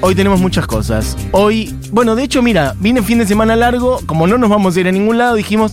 [0.00, 1.16] hoy tenemos muchas cosas.
[1.32, 4.80] Hoy, bueno, de hecho, mira, viene fin de semana largo, como no nos vamos a
[4.80, 5.72] ir a ningún lado, dijimos,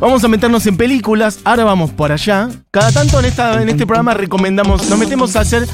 [0.00, 2.48] vamos a meternos en películas, ahora vamos por allá.
[2.70, 5.66] Cada tanto en, esta, en este programa recomendamos, nos metemos a hacer...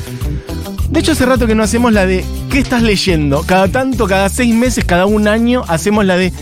[0.95, 3.43] De hecho, hace rato que no hacemos la de ¿qué estás leyendo?
[3.43, 6.33] Cada tanto, cada seis meses, cada un año, hacemos la de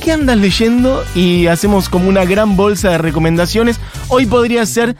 [0.00, 1.04] ¿qué andas leyendo?
[1.16, 3.80] Y hacemos como una gran bolsa de recomendaciones.
[4.06, 4.94] Hoy podría ser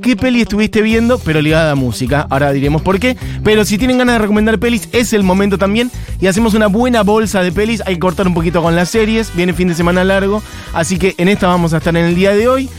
[0.00, 2.24] qué peli estuviste viendo, pero ligada a música.
[2.30, 3.16] Ahora diremos por qué.
[3.42, 5.90] Pero si tienen ganas de recomendar pelis, es el momento también.
[6.20, 7.82] Y hacemos una buena bolsa de pelis.
[7.84, 9.34] Hay que cortar un poquito con las series.
[9.34, 10.40] Viene fin de semana largo.
[10.72, 12.70] Así que en esta vamos a estar en el día de hoy.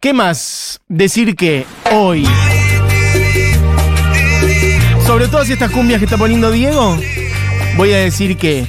[0.00, 0.80] ¿Qué más?
[0.88, 2.26] Decir que hoy.
[5.06, 6.98] Sobre todas estas cumbias que está poniendo Diego,
[7.76, 8.66] voy a decir que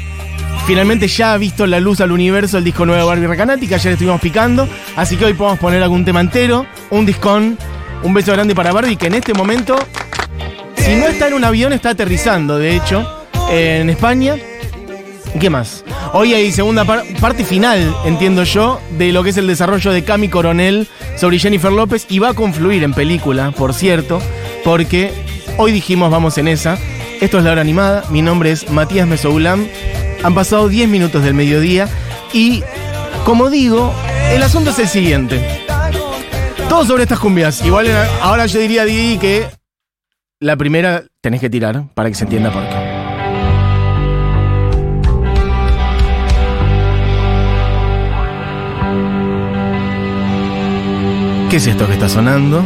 [0.68, 3.90] finalmente ya ha visto la luz al universo el disco nuevo de Barbie Recanática, ya
[3.90, 7.58] le estuvimos picando, así que hoy podemos poner algún tema entero, un discón,
[8.04, 9.78] un beso grande para Barbie que en este momento,
[10.76, 14.36] si no está en un avión, está aterrizando, de hecho, en España.
[15.34, 15.84] ¿Y qué más?
[16.14, 20.30] Hoy hay segunda parte final, entiendo yo, de lo que es el desarrollo de Cami
[20.30, 24.22] Coronel sobre Jennifer López y va a confluir en película, por cierto,
[24.64, 25.27] porque
[25.60, 26.78] Hoy dijimos vamos en esa.
[27.20, 28.04] Esto es la hora animada.
[28.12, 29.68] Mi nombre es Matías Mesoulam.
[30.24, 31.90] Han pasado 10 minutos del mediodía
[32.32, 32.64] y,
[33.26, 33.92] como digo,
[34.32, 35.66] el asunto es el siguiente.
[36.70, 37.66] Todo sobre estas cumbias.
[37.66, 37.88] Igual
[38.22, 39.48] ahora yo diría, Didi, que
[40.40, 42.98] la primera tenés que tirar para que se entienda por qué.
[51.50, 52.62] ¿Qué es esto que está sonando?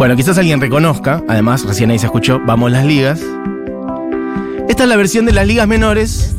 [0.00, 3.20] Bueno, quizás alguien reconozca, además recién ahí se escuchó Vamos las ligas.
[4.66, 6.34] Esta es la versión de las ligas menores.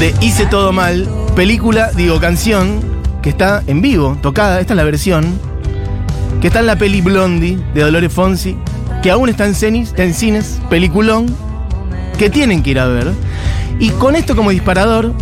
[0.00, 1.06] De Hice todo mal,
[1.36, 2.80] película, digo canción,
[3.20, 5.38] que está en vivo, tocada, esta es la versión,
[6.40, 8.56] que está en la peli Blondie de Dolores Fonsi,
[9.02, 11.26] que aún está en, cenis, está en cines, peliculón,
[12.16, 13.12] que tienen que ir a ver.
[13.78, 15.12] Y con esto como disparador,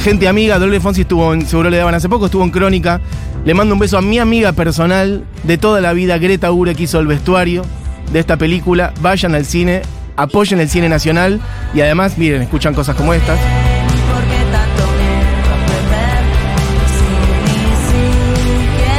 [0.00, 3.00] gente amiga, Dolores Fonsi estuvo en, seguro le daban hace poco, estuvo en Crónica.
[3.44, 6.84] Le mando un beso a mi amiga personal de toda la vida, Greta Ure, que
[6.84, 7.64] hizo el vestuario
[8.12, 8.92] de esta película.
[9.00, 9.82] Vayan al cine,
[10.16, 11.40] apoyen el cine nacional
[11.74, 13.38] y además, miren, escuchan cosas como estas.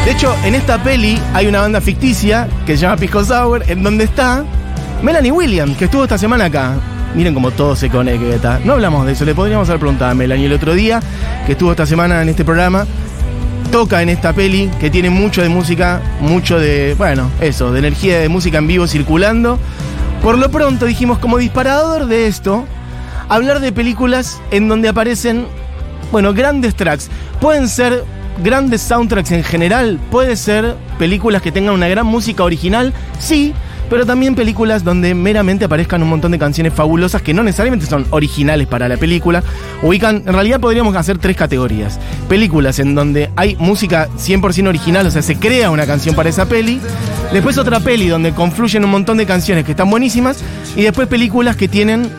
[0.06, 3.84] De hecho, en esta peli hay una banda ficticia que se llama Pisco Sour, en
[3.84, 4.44] donde está
[5.04, 6.76] Melanie Williams, que estuvo esta semana acá.
[7.16, 8.60] Miren cómo todo se conecta.
[8.64, 11.02] No hablamos de eso, le podríamos haber preguntado a Melanie el otro día,
[11.46, 12.86] que estuvo esta semana en este programa.
[13.72, 18.20] Toca en esta peli, que tiene mucho de música, mucho de, bueno, eso, de energía
[18.20, 19.60] de música en vivo circulando.
[20.22, 22.66] Por lo pronto dijimos, como disparador de esto,
[23.28, 25.48] hablar de películas en donde aparecen,
[26.12, 27.10] bueno, grandes tracks.
[27.40, 28.04] Pueden ser
[28.44, 33.54] grandes soundtracks en general, puede ser películas que tengan una gran música original, sí,
[33.92, 38.08] pero también películas donde meramente aparezcan un montón de canciones fabulosas que no necesariamente son
[38.12, 39.44] originales para la película.
[39.82, 42.00] Ubican, en realidad podríamos hacer tres categorías.
[42.30, 46.46] Películas en donde hay música 100% original, o sea, se crea una canción para esa
[46.48, 46.80] peli.
[47.34, 50.38] Después otra peli donde confluyen un montón de canciones que están buenísimas.
[50.78, 52.10] Y después películas que tienen...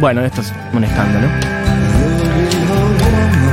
[0.00, 1.28] Bueno, esto es un escándalo.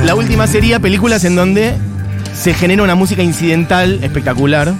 [0.04, 1.74] La última sería películas en donde
[2.34, 4.74] se genera una música incidental espectacular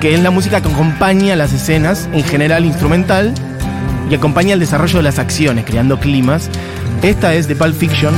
[0.00, 3.32] que es la música que acompaña las escenas, en general instrumental,
[4.10, 6.48] y acompaña el desarrollo de las acciones, creando climas.
[7.02, 8.14] Esta es de Pulp Fiction,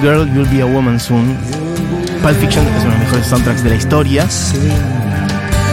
[0.00, 1.36] Girl, You'll Be a Woman Soon.
[2.22, 4.26] Pulp Fiction es uno de los mejores soundtracks de la historia.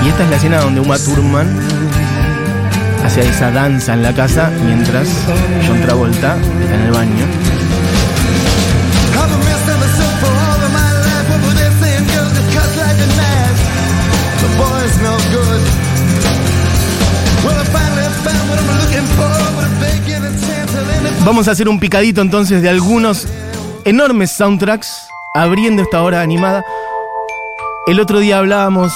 [0.03, 1.47] Y esta es la escena donde Uma Thurman
[3.03, 5.07] hace esa danza en la casa mientras
[5.67, 7.38] John Travolta está en el baño.
[21.25, 23.28] Vamos a hacer un picadito entonces de algunos
[23.86, 26.63] enormes soundtracks abriendo esta hora animada.
[27.88, 28.94] El otro día hablábamos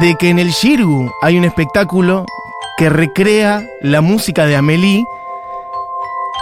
[0.00, 2.26] de que en el Shirgu hay un espectáculo
[2.76, 5.04] que recrea la música de Amelie.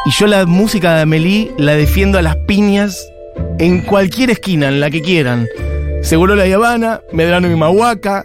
[0.07, 2.97] Y yo la música de Amelie la defiendo a las piñas
[3.59, 5.47] en cualquier esquina, en la que quieran.
[6.03, 8.25] Seguro la Habana, Medrano y Mahuaca,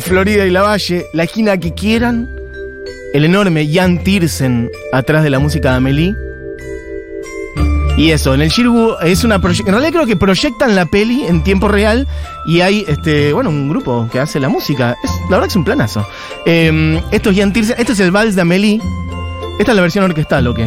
[0.00, 2.33] Florida y La Valle, la esquina que quieran
[3.14, 6.16] el enorme Jan Tiersen atrás de la música de Amelie.
[7.96, 11.44] Y eso, en el Shirgu es una En realidad creo que proyectan la peli en
[11.44, 12.08] tiempo real
[12.44, 14.96] y hay este, bueno, un grupo que hace la música.
[15.04, 16.04] Es, la verdad es un planazo.
[16.44, 18.80] Em, esto es Jan Tiersen, esto es el vals de Amelie.
[19.60, 20.66] Esta es la versión orquestal, ¿o qué?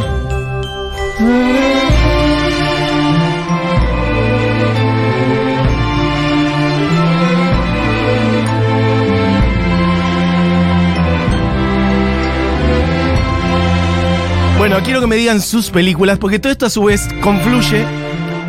[14.68, 17.86] Bueno, quiero que me digan sus películas, porque todo esto a su vez confluye.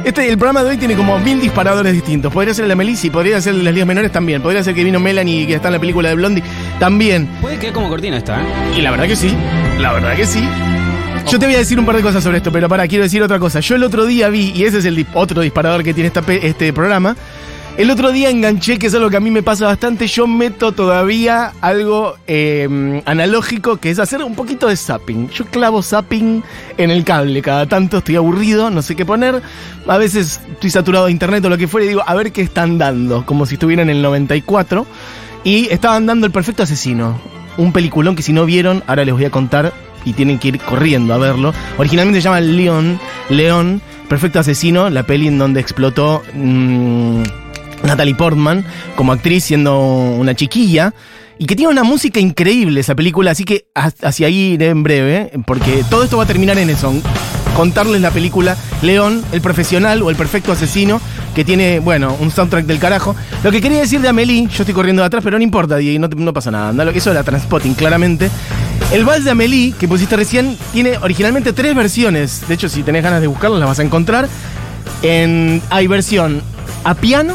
[0.04, 2.32] Este, el programa de hoy tiene como mil disparadores distintos.
[2.32, 4.42] Podría ser el de Melissa, podría ser el de las ligas menores también.
[4.42, 6.42] Podría ser que vino Melanie que está en la película de Blondie
[6.80, 7.28] también.
[7.40, 8.44] Puede quedar como cortina esta, ¿eh?
[8.78, 9.32] Y la verdad que sí,
[9.78, 10.42] la verdad que sí.
[11.30, 13.22] Yo te voy a decir un par de cosas sobre esto, pero para, quiero decir
[13.22, 13.60] otra cosa.
[13.60, 16.72] Yo el otro día vi, y ese es el otro disparador que tiene esta este
[16.72, 17.14] programa,
[17.78, 20.72] el otro día enganché, que es algo que a mí me pasa bastante, yo meto
[20.72, 25.30] todavía algo eh, analógico, que es hacer un poquito de zapping.
[25.30, 26.42] Yo clavo zapping
[26.76, 29.40] en el cable, cada tanto estoy aburrido, no sé qué poner,
[29.86, 32.42] a veces estoy saturado de internet o lo que fuera y digo, a ver qué
[32.42, 34.84] están dando, como si estuviera en el 94.
[35.44, 37.20] Y estaban dando El Perfecto Asesino,
[37.58, 39.72] un peliculón que si no vieron, ahora les voy a contar
[40.04, 41.54] y tienen que ir corriendo a verlo.
[41.76, 42.98] Originalmente se llama León,
[43.30, 47.22] León, Perfecto Asesino, la peli en donde explotó mm,
[47.88, 48.64] Natalie Portman
[48.96, 50.94] como actriz siendo una chiquilla.
[51.40, 54.82] Y que tiene una música increíble esa película, así que ha- hacia ahí iré en
[54.82, 56.92] breve, porque todo esto va a terminar en eso.
[57.54, 61.00] Contarles la película León, el profesional o el perfecto asesino,
[61.36, 63.14] que tiene, bueno, un soundtrack del carajo.
[63.44, 66.00] Lo que quería decir de Amelie, yo estoy corriendo de atrás, pero no importa, Diego,
[66.00, 66.90] no, no pasa nada.
[66.90, 68.30] Eso era Transpotting, claramente.
[68.92, 72.42] El vals de Amelie, que pusiste recién, tiene originalmente tres versiones.
[72.48, 74.28] De hecho, si tenés ganas de buscarlas, las vas a encontrar.
[75.02, 76.42] En, hay versión
[76.84, 77.34] a piano,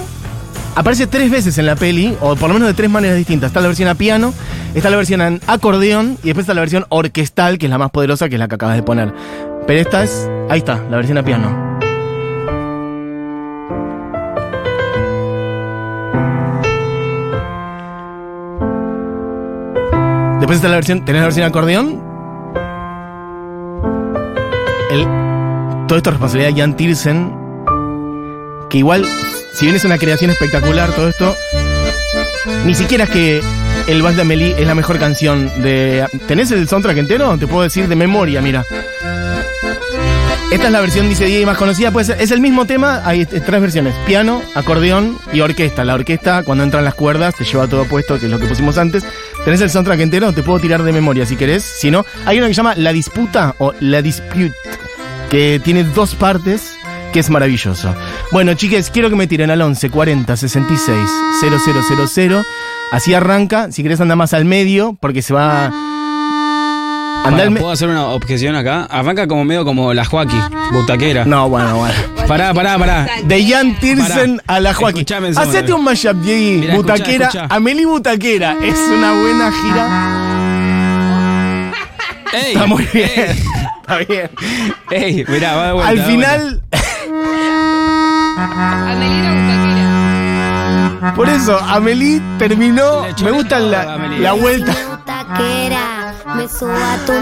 [0.75, 3.49] Aparece tres veces en la peli, o por lo menos de tres maneras distintas.
[3.49, 4.33] Está la versión a piano,
[4.73, 7.91] está la versión en acordeón y después está la versión orquestal, que es la más
[7.91, 9.13] poderosa, que es la que acabas de poner.
[9.67, 10.29] Pero esta es.
[10.49, 11.73] Ahí está, la versión a piano.
[20.39, 21.05] Después está la versión.
[21.05, 22.03] ¿Tenés la versión acordeón?
[24.89, 25.03] El,
[25.87, 27.33] todo esto es responsabilidad de Jan Tiersen.
[28.69, 29.05] Que igual,
[29.53, 31.35] si bien es una creación espectacular, todo esto.
[32.65, 33.41] Ni siquiera es que
[33.87, 36.05] el Vals de Amelie es la mejor canción de.
[36.27, 37.37] ¿Tenés el soundtrack entero?
[37.37, 38.65] Te puedo decir de memoria, mira.
[40.51, 41.91] Esta es la versión, dice Diego, más conocida.
[41.91, 45.83] Pues es el mismo tema, hay tres versiones: piano, acordeón y orquesta.
[45.83, 48.77] La orquesta, cuando entran las cuerdas, te lleva todo puesto, que es lo que pusimos
[48.77, 49.03] antes.
[49.43, 50.31] ¿Tenés el soundtrack entero?
[50.31, 51.63] Te puedo tirar de memoria si querés.
[51.63, 54.53] Si no, hay una que se llama La Disputa o La Dispute,
[55.29, 56.75] que tiene dos partes,
[57.11, 57.95] que es maravilloso.
[58.33, 60.97] Bueno, chiques, quiero que me tiren al 11 40 66
[62.15, 62.43] 0000.
[62.91, 63.71] Así arranca.
[63.71, 65.71] Si querés, anda más al medio, porque se va.
[67.25, 68.85] Al me- ¿Puedo hacer una objeción acá?
[68.89, 70.37] Arranca como medio como la Joaquí,
[70.71, 71.25] butaquera.
[71.25, 71.93] No, bueno, bueno.
[72.27, 73.07] Pará, pará, pará.
[73.23, 74.57] De Jan Tiersen Pará.
[74.57, 75.01] a la Joaquín.
[75.01, 75.49] Escuchame serio.
[75.49, 76.15] Hacete un mashup.
[76.15, 77.25] Mirá, escuchá, Butaquera.
[77.27, 77.47] escuchá.
[77.49, 78.57] Amelie Butaquera.
[78.63, 79.83] Es una buena gira.
[82.33, 82.53] ¡Ey!
[82.53, 83.09] Está muy bien.
[83.81, 84.29] Está bien.
[84.91, 85.25] ¡Ey!
[85.27, 86.72] Mirá, va de vuelta, Al va de vuelta.
[88.43, 89.29] Amelina
[90.99, 91.13] Butaquera.
[91.15, 93.03] por eso, Amelie terminó.
[93.23, 94.19] Me gusta la, Amelie.
[94.19, 94.73] la vuelta.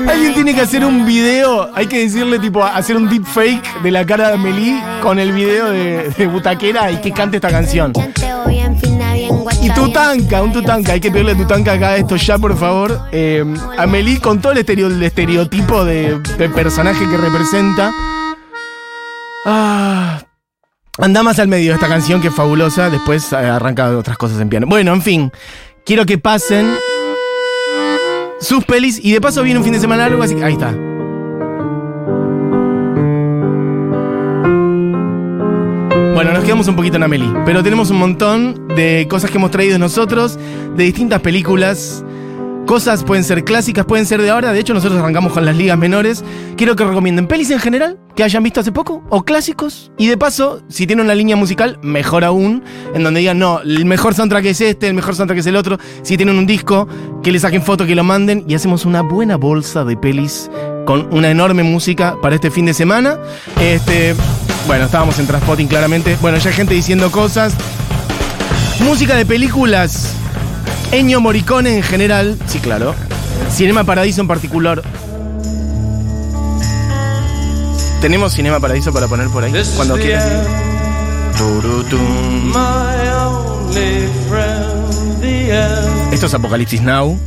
[0.08, 3.92] Alguien tiene que hacer un video, hay que decirle, tipo, hacer un deep fake de
[3.92, 7.94] la cara de Amelie con el video de, de Butaquera y que cante esta canción.
[9.62, 13.00] Y Tutanka, un Tutanka, hay que pedirle a Tutanka acá esto ya, por favor.
[13.12, 13.44] Eh,
[13.78, 17.92] Amelie con todo el, estereo- el estereotipo de, de personaje que representa.
[19.46, 20.20] Ah,
[20.98, 22.90] anda más al medio de esta canción que es fabulosa.
[22.90, 24.68] Después arranca otras cosas en piano.
[24.68, 25.32] Bueno, en fin,
[25.86, 26.76] quiero que pasen
[28.40, 30.76] sus pelis y de paso viene un fin de semana largo, así que ahí está.
[36.14, 39.50] Bueno, nos quedamos un poquito en Amelie, pero tenemos un montón de cosas que hemos
[39.50, 40.38] traído nosotros,
[40.76, 42.04] de distintas películas.
[42.66, 44.54] Cosas pueden ser clásicas, pueden ser de ahora.
[44.54, 46.24] De hecho, nosotros arrancamos con las ligas menores.
[46.56, 49.92] Quiero que recomienden pelis en general que hayan visto hace poco o clásicos.
[49.98, 52.64] Y de paso, si tienen una línea musical, mejor aún,
[52.94, 55.80] en donde digan, no, el mejor soundtrack es este, el mejor soundtrack es el otro.
[56.04, 56.88] Si tienen un disco,
[57.24, 60.50] que le saquen foto, que lo manden y hacemos una buena bolsa de pelis
[60.86, 63.18] con una enorme música para este fin de semana.
[63.60, 64.16] Este,
[64.68, 66.18] bueno, estábamos en Transpotting claramente.
[66.22, 67.54] Bueno, ya hay gente diciendo cosas.
[68.80, 70.16] Música de películas.
[70.92, 72.38] Ennio Morricone en general.
[72.48, 72.94] Sí, claro.
[73.50, 74.82] Cinema Paradiso en particular.
[78.02, 79.52] Tenemos Cinema Paradiso para poner por ahí.
[79.54, 80.28] This Cuando quieras.
[86.12, 87.18] Esto es Apocalipsis Now.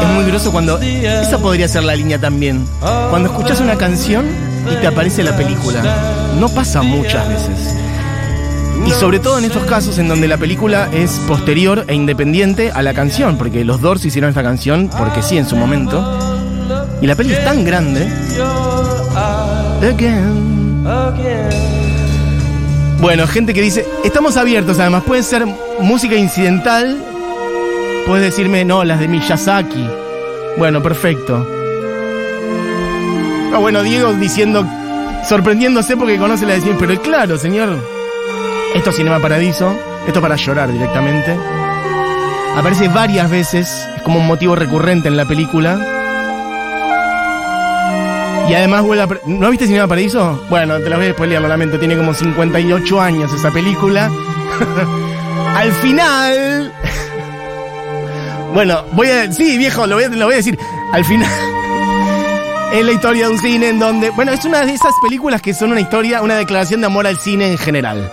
[0.00, 0.78] Es muy groso cuando.
[0.78, 2.66] Esa podría ser la línea también.
[3.10, 4.26] Cuando escuchas una canción
[4.70, 5.82] y te aparece la película.
[6.38, 7.85] No pasa muchas veces.
[8.86, 12.82] Y sobre todo en estos casos en donde la película es posterior e independiente a
[12.82, 16.18] la canción, porque los Doors hicieron esta canción, porque sí, en su momento.
[17.00, 18.08] Y la peli es tan grande.
[23.00, 25.44] Bueno, gente que dice, estamos abiertos además, puede ser
[25.80, 26.96] música incidental,
[28.06, 29.86] puedes decirme, no, las de Miyazaki.
[30.56, 31.46] Bueno, perfecto.
[33.52, 34.64] Ah, bueno, Diego diciendo,
[35.28, 37.95] sorprendiéndose porque conoce la de siempre, pero claro, señor,
[38.76, 39.74] esto es Cinema Paradiso,
[40.06, 41.34] esto es para llorar directamente.
[42.54, 45.78] Aparece varias veces, es como un motivo recurrente en la película.
[48.48, 49.08] Y además vuelve a...
[49.26, 50.42] ¿No viste Cinema Paradiso?
[50.50, 51.78] Bueno, te la voy a spoilear, lo lamento.
[51.78, 54.10] Tiene como 58 años esa película.
[55.56, 56.72] Al final...
[58.54, 59.32] bueno, voy a...
[59.32, 60.58] Sí, viejo, lo voy a decir.
[60.92, 61.30] Al final...
[62.72, 64.10] Es la historia de un cine en donde...
[64.10, 67.16] Bueno, es una de esas películas que son una historia, una declaración de amor al
[67.16, 68.10] cine en general.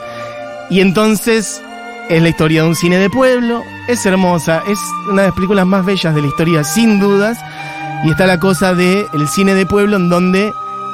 [0.74, 1.62] Y entonces
[2.10, 3.64] es la historia de un cine de pueblo.
[3.88, 4.64] Es hermosa.
[4.68, 7.38] Es una de las películas más bellas de la historia, sin dudas.
[8.04, 10.52] Y está la cosa de el cine de pueblo en donde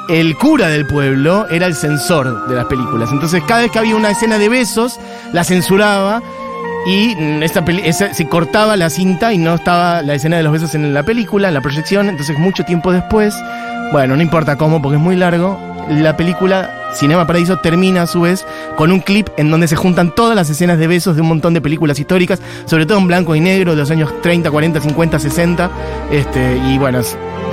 [0.08, 3.10] el cura del pueblo era el censor de las películas.
[3.10, 4.98] Entonces cada vez que había una escena de besos,
[5.32, 6.20] la censuraba
[6.86, 10.52] y mm, peli- esa- se cortaba la cinta y no estaba la escena de los
[10.52, 12.08] besos en la película, en la proyección.
[12.08, 13.34] Entonces mucho tiempo después,
[13.92, 15.58] bueno, no importa cómo porque es muy largo,
[15.88, 18.44] la película Cinema Paradiso termina a su vez
[18.76, 21.54] con un clip en donde se juntan todas las escenas de besos de un montón
[21.54, 25.18] de películas históricas, sobre todo en blanco y negro de los años 30, 40, 50,
[25.18, 25.70] 60.
[26.10, 27.00] Este, y bueno,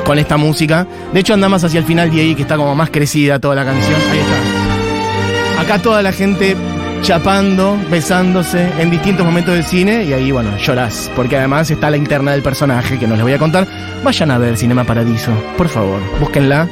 [0.05, 0.87] con esta música.
[1.13, 3.55] De hecho, anda más hacia el final de ahí, que está como más crecida toda
[3.55, 3.99] la canción.
[4.11, 5.61] Ahí está.
[5.61, 6.55] Acá toda la gente
[7.01, 11.11] chapando, besándose en distintos momentos del cine y ahí, bueno, llorás.
[11.15, 13.67] Porque además está la interna del personaje que no les voy a contar.
[14.03, 16.67] Vayan a ver Cinema Paradiso, por favor, búsquenla.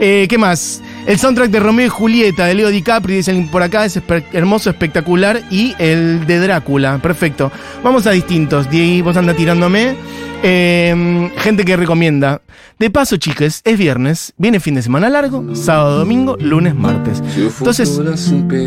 [0.00, 0.82] Eh, ¿Qué más?
[1.06, 4.00] El soundtrack de Romeo y Julieta de Leo DiCaprio, dicen por acá, es
[4.32, 5.42] hermoso, espectacular.
[5.50, 7.52] Y el de Drácula, perfecto.
[7.82, 8.70] Vamos a distintos.
[8.70, 9.96] Di, vos anda tirándome.
[10.42, 12.40] Eh, gente que recomienda.
[12.78, 17.22] De paso, chicas, es viernes, viene fin de semana largo, sábado, domingo, lunes, martes.
[17.36, 18.00] Entonces,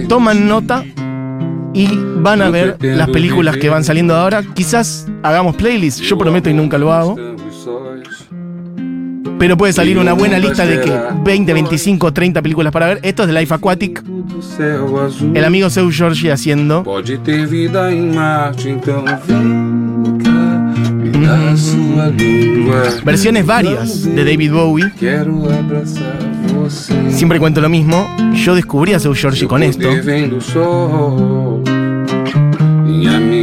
[0.07, 0.85] toman nota
[1.73, 4.43] y van a ver las películas que van saliendo ahora.
[4.53, 7.15] Quizás hagamos playlist, yo prometo y nunca lo hago.
[9.39, 10.91] Pero puede salir una buena lista de que
[11.23, 12.99] 20, 25, 30 películas para ver.
[13.03, 14.03] Esto es de Life Aquatic,
[15.33, 16.83] el amigo Seu Giorgi haciendo.
[23.03, 24.91] Versiones varias de David Bowie.
[27.09, 28.07] Siempre cuento lo mismo.
[28.33, 29.89] Yo descubrí a Seu Giorgi con esto.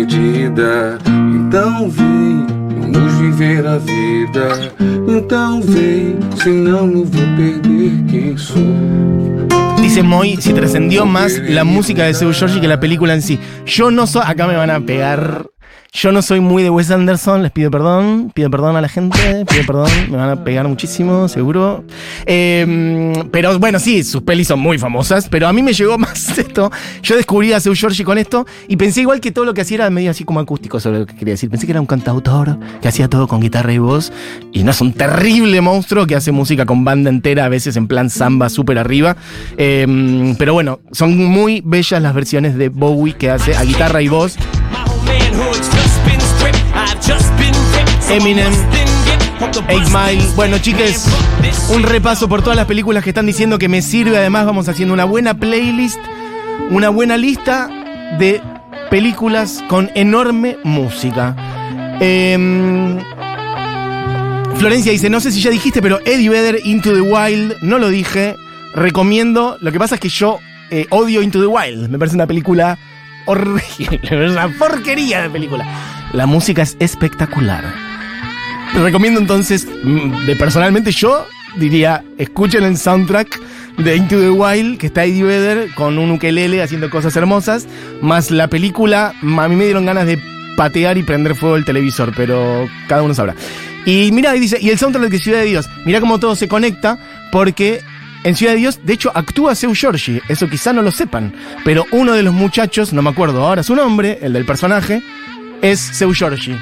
[0.05, 0.99] medida.
[1.35, 2.47] Então vem,
[2.81, 4.94] vamos viver a vida.
[9.81, 13.39] Dice Moy, si trascendió más la música de Seu Giorgi que la película en sí.
[13.67, 14.23] Yo no soy.
[14.25, 15.47] Acá me van a pegar.
[15.97, 18.33] Yo no soy muy de Wes Anderson, les pido perdón.
[18.35, 19.17] Pido perdón a la gente,
[19.49, 19.91] pido perdón.
[20.11, 21.85] Me van a pegar muchísimo, seguro.
[22.27, 25.29] Eh, pero bueno, sí, sus pelis son muy famosas.
[25.29, 26.73] Pero a mí me llegó más esto.
[27.01, 29.77] Yo descubrí a Seu Giorgi con esto y pensé igual que todo lo que hacía
[29.77, 31.49] era medio así como acústico sobre lo que quería decir.
[31.49, 34.13] Pensé que era un cantautor que hacía todo con guitarra y voz.
[34.51, 37.87] Y no es un terrible monstruo que hace música con banda entera, a veces en
[37.87, 39.17] plan samba súper arriba.
[39.59, 44.09] Eh, pero bueno, son muy bellas las versiones de Bowie que hace a guitarra y
[44.09, 44.37] voz.
[48.11, 48.53] Eminem,
[49.69, 50.25] Eight Mile.
[50.37, 51.07] Bueno, chiques,
[51.71, 54.19] un repaso por todas las películas que están diciendo que me sirve.
[54.19, 55.99] Además, vamos haciendo una buena playlist,
[56.71, 57.69] una buena lista
[58.19, 58.41] de
[58.91, 61.35] películas con enorme música.
[62.01, 62.99] Em,
[64.57, 67.89] Florencia dice, no sé si ya dijiste, pero Eddie Vedder, Into the Wild, no lo
[67.89, 68.37] dije.
[68.75, 69.57] Recomiendo.
[69.61, 70.39] Lo que pasa es que yo
[70.71, 71.89] eh, odio Into the Wild.
[71.89, 72.79] Me parece una película
[73.27, 75.67] horrible, es una porquería de película.
[76.13, 77.65] La música es espectacular.
[78.75, 81.27] Recomiendo entonces, mm, de personalmente yo
[81.57, 83.41] diría, escuchen el soundtrack
[83.79, 87.67] de Into the Wild, que está Eddie Vedder con un ukelele haciendo cosas hermosas,
[88.01, 90.19] más la película, a mí me dieron ganas de
[90.57, 93.35] patear y prender fuego el televisor, pero cada uno sabrá.
[93.87, 96.49] Y mira, y dice, y el soundtrack de Ciudad de Dios, mira cómo todo se
[96.49, 96.99] conecta,
[97.31, 97.81] porque
[98.25, 101.85] en Ciudad de Dios, de hecho, actúa Seu Giorgi, eso quizá no lo sepan, pero
[101.93, 105.03] uno de los muchachos, no me acuerdo ahora su nombre, el del personaje,
[105.61, 106.57] es Seu Giorgi.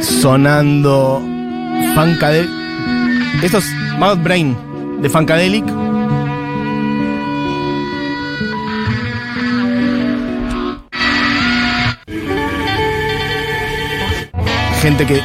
[0.00, 1.24] Sonando
[1.94, 2.50] Funkadelic.
[3.42, 4.56] Esto es Mouth Brain
[5.00, 5.91] de Funkadelic.
[14.82, 15.20] Gente que.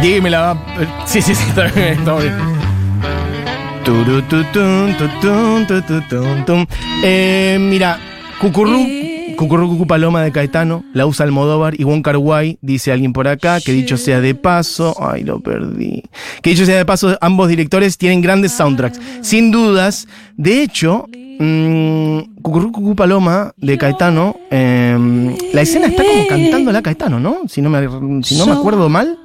[0.00, 1.04] Diego me la va.
[1.04, 1.98] Sí, sí, sí, está bien.
[1.98, 2.34] Está bien.
[7.02, 7.98] Eh, mira,
[8.40, 8.86] Cucurú
[9.36, 13.60] Cucurrucucu Paloma de Caetano, la usa Almodóvar y Wong Kar Wai, dice alguien por acá,
[13.60, 16.02] que dicho sea de paso, ay lo perdí,
[16.42, 21.06] que dicho sea de paso, ambos directores tienen grandes soundtracks, sin dudas, de hecho,
[22.42, 27.42] Cucurrucucu Paloma de Caetano, em, la escena está como cantando la Caetano, ¿no?
[27.48, 29.18] Si no me, si no me acuerdo mal.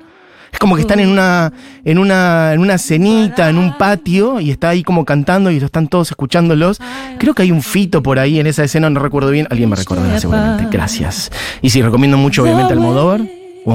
[0.52, 1.54] Es como que están en una,
[1.86, 5.88] en una, en una cenita, en un patio, y está ahí como cantando y están
[5.88, 6.80] todos escuchándolos.
[7.20, 9.48] Creo que hay un fito por ahí en esa escena, no recuerdo bien.
[9.50, 10.68] Alguien me recordará seguramente.
[10.70, 11.32] Gracias.
[11.62, 13.22] Y sí, recomiendo mucho, obviamente, Almodóvar,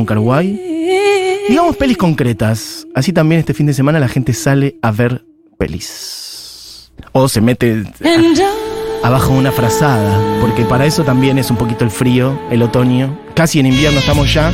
[0.06, 0.60] Kar Wai.
[1.48, 2.86] Digamos pelis concretas.
[2.94, 5.24] Así también este fin de semana la gente sale a ver
[5.58, 6.25] pelis.
[7.12, 7.84] O se mete
[9.02, 13.18] abajo una frazada, porque para eso también es un poquito el frío, el otoño.
[13.34, 14.52] Casi en invierno estamos ya.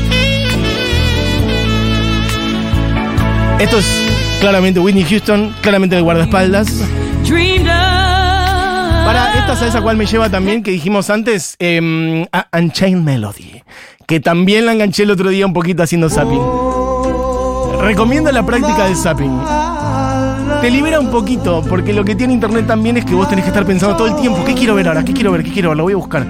[3.58, 3.86] Esto es
[4.40, 6.68] claramente Whitney Houston, claramente el guardaespaldas.
[9.04, 10.62] Para esta, ¿sabes a me lleva también?
[10.62, 13.62] Que dijimos antes, Em, a Unchained Melody.
[14.06, 16.42] Que también la enganché el otro día un poquito haciendo zapping.
[17.80, 19.61] Recomiendo la práctica del zapping.
[20.62, 23.48] Te libera un poquito, porque lo que tiene internet también es que vos tenés que
[23.48, 25.04] estar pensando todo el tiempo, ¿qué quiero ver ahora?
[25.04, 25.42] ¿Qué quiero ver?
[25.42, 25.78] ¿Qué quiero ver?
[25.78, 26.24] Lo voy a buscar.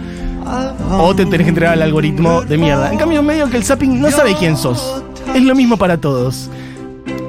[0.91, 2.91] O te tenés que entregar al algoritmo de mierda.
[2.91, 5.05] En cambio, medio que el zapping no sabe quién sos.
[5.35, 6.49] Es lo mismo para todos.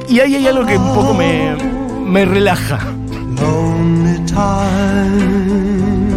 [0.08, 1.58] Y ahí hay algo que un poco me,
[2.08, 2.80] me relaja.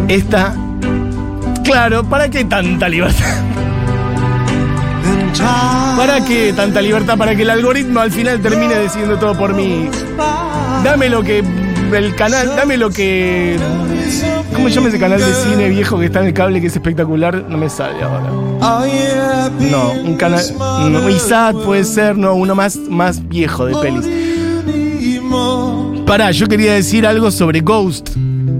[0.07, 0.55] Esta.
[1.65, 3.43] Claro, ¿para qué tanta libertad?
[5.97, 7.17] ¿Para qué tanta libertad?
[7.17, 9.89] Para que el algoritmo al final termine decidiendo todo por mí.
[10.83, 11.43] Dame lo que.
[11.93, 13.57] El canal, dame lo que.
[14.53, 16.73] ¿Cómo se llama ese canal de cine viejo que está en el cable que es
[16.73, 17.45] espectacular?
[17.47, 18.29] No me sale ahora.
[19.59, 20.43] No, un canal.
[20.89, 24.05] No, puede ser, no, uno más, más viejo de pelis.
[26.05, 28.09] Pará, yo quería decir algo sobre Ghost,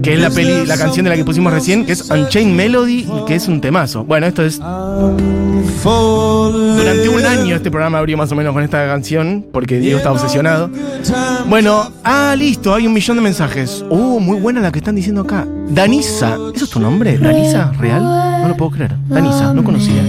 [0.02, 3.00] que es la peli, la canción de la que pusimos recién, que es Unchained Melody
[3.00, 4.04] y que es un temazo.
[4.04, 4.58] Bueno, esto es.
[5.84, 10.12] Durante un año este programa abrió más o menos con esta canción, porque Diego está
[10.12, 10.70] obsesionado.
[11.48, 13.84] Bueno, ah, listo, hay un millón de mensajes.
[13.88, 15.46] Uh, muy buena la que están diciendo acá.
[15.68, 17.18] Danisa, ¿eso es tu nombre?
[17.18, 17.72] ¿Danisa?
[17.78, 18.02] ¿Real?
[18.42, 18.94] No lo puedo creer.
[19.08, 20.02] Danisa, no conocía.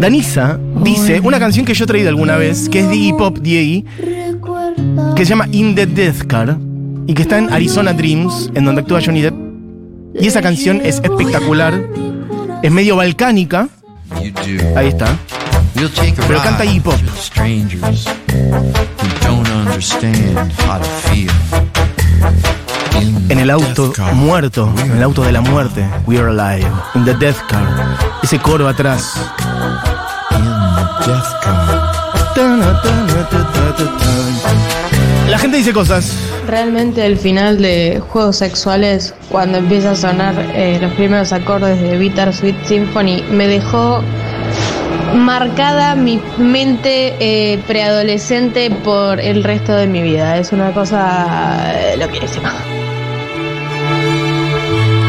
[0.00, 3.38] Danisa dice una canción que yo he traído alguna vez, que es de Iggy Pop,
[3.38, 3.84] D.A.I.,
[5.16, 6.58] que se llama In the Death Car
[7.06, 9.34] y que está en Arizona Dreams, en donde actúa Johnny Depp.
[10.14, 11.74] Y esa canción es espectacular,
[12.62, 13.68] es medio balcánica.
[14.76, 15.18] Ahí está.
[16.28, 16.94] Pero canta Iggy Pop.
[23.28, 27.14] En el auto muerto, en el auto de la muerte, We are alive, in the
[27.14, 27.66] death car.
[28.22, 29.14] Ese coro atrás.
[35.34, 36.16] La gente dice cosas.
[36.46, 41.98] Realmente el final de Juegos Sexuales, cuando empieza a sonar eh, los primeros acordes de
[41.98, 44.00] Bitter Sweet Symphony, me dejó
[45.16, 50.38] marcada mi mente eh, preadolescente por el resto de mi vida.
[50.38, 52.52] Es una cosa eh, loquísima.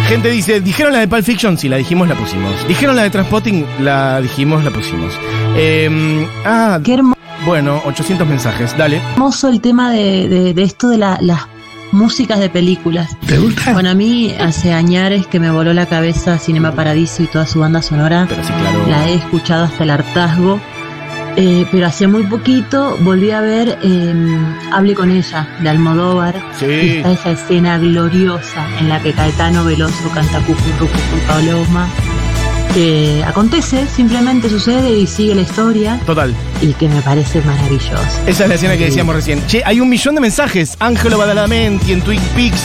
[0.07, 2.67] Gente dice, dijeron la de Pulp Fiction, sí, la dijimos, la pusimos.
[2.67, 5.13] Dijeron la de Transpotting, la dijimos, la pusimos.
[5.55, 7.14] Eh, ah, Qué hermo-
[7.45, 8.97] bueno, 800 mensajes, dale.
[9.13, 11.41] hermoso el tema de, de- de esto de la- las
[11.91, 13.09] músicas de películas.
[13.27, 13.71] ¿Te gusta?
[13.73, 17.59] Bueno, a mí hace añares que me voló la cabeza Cinema Paradiso y toda su
[17.59, 18.25] banda sonora.
[18.27, 18.85] Pero sí, claro.
[18.89, 20.59] La he escuchado hasta el hartazgo.
[21.37, 24.37] Eh, pero hace muy poquito volví a ver eh,
[24.71, 26.33] Hable con ella, de Almodóvar.
[26.57, 26.65] Sí.
[26.65, 30.87] Y está esa escena gloriosa en la que Caetano Veloso canta Cucu Cucu
[31.27, 31.89] Paloma.
[32.75, 36.35] Que acontece, simplemente sucede y sigue la historia Total.
[36.61, 37.95] y que me parece maravilloso.
[38.27, 39.41] Esa es la escena que decíamos recién.
[39.47, 40.75] Che, hay un millón de mensajes.
[40.79, 42.61] Ángelo Badalamenti en Twin Peaks.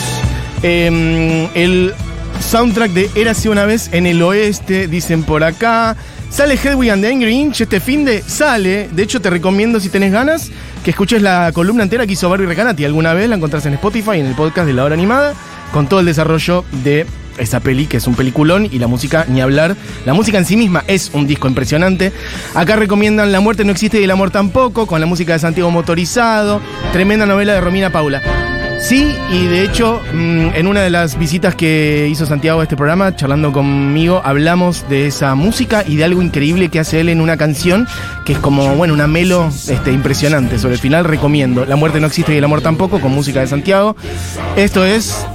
[0.63, 1.93] eh, el
[2.41, 5.95] soundtrack de Érase una vez en el oeste, dicen por acá.
[6.29, 8.21] Sale Hedwig and the Angry Inch este fin de.
[8.21, 8.89] Sale.
[8.91, 10.51] De hecho, te recomiendo si tenés ganas
[10.83, 12.83] que escuches la columna entera que hizo Barbie Recanati.
[12.83, 15.33] Alguna vez la encontrás en Spotify, en el podcast de La Hora Animada,
[15.71, 17.05] con todo el desarrollo de
[17.37, 19.75] esa peli, que es un peliculón, y la música, ni hablar.
[20.05, 22.11] La música en sí misma es un disco impresionante.
[22.55, 25.71] Acá recomiendan La muerte no existe y el amor tampoco, con la música de Santiago
[25.71, 26.61] Motorizado.
[26.91, 28.21] Tremenda novela de Romina Paula.
[28.81, 32.75] Sí, y de hecho, mm, en una de las visitas que hizo Santiago a este
[32.75, 37.21] programa, charlando conmigo, hablamos de esa música y de algo increíble que hace él en
[37.21, 37.87] una canción,
[38.25, 40.57] que es como, bueno, una melo este, impresionante.
[40.57, 43.47] Sobre el final recomiendo La muerte no existe y el amor tampoco, con música de
[43.47, 43.95] Santiago.
[44.55, 45.27] Esto es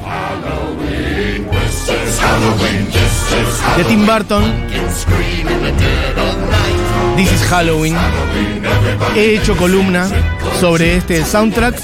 [3.76, 4.44] de Tim Burton.
[7.16, 7.96] This is Halloween.
[9.14, 10.08] He hecho columna
[10.60, 11.76] sobre este soundtrack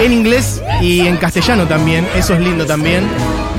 [0.00, 2.06] en inglés y en castellano también.
[2.16, 3.04] Eso es lindo también.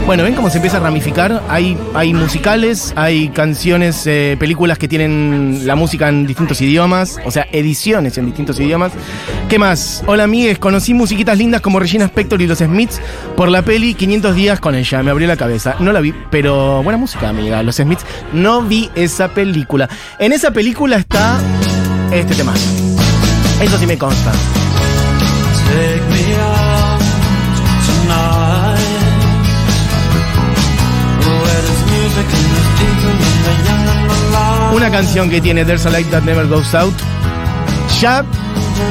[0.07, 1.43] Bueno, ven cómo se empieza a ramificar.
[1.49, 7.29] Hay, hay musicales, hay canciones, eh, películas que tienen la música en distintos idiomas, o
[7.29, 8.93] sea, ediciones en distintos idiomas.
[9.49, 10.05] ¿Qué más?
[10.07, 13.01] Hola amigues, conocí musiquitas lindas como Regina Spector y los Smiths
[13.35, 15.03] por la peli 500 días con ella.
[15.03, 15.75] Me abrió la cabeza.
[15.79, 17.61] No la vi, pero buena música, amiga.
[17.61, 18.05] Los Smiths.
[18.31, 19.89] No vi esa película.
[20.19, 21.37] En esa película está
[22.13, 22.53] este tema.
[23.61, 24.31] Eso sí me consta.
[34.73, 36.93] Una canción que tiene There's a Light That Never Goes Out.
[37.99, 38.23] Ya,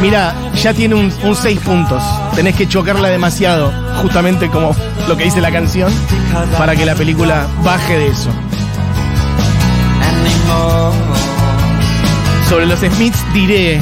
[0.03, 2.03] mira, ya tiene un 6 puntos.
[2.35, 4.75] Tenés que chocarla demasiado, justamente como
[5.07, 5.93] lo que dice la canción,
[6.59, 8.31] para que la película baje de eso.
[12.49, 13.81] Sobre los Smiths diré.